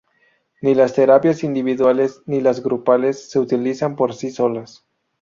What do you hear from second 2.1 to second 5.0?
ni las grupales se utilizan por sí solas.